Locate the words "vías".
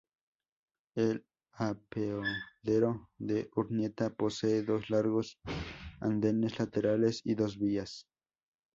7.59-8.07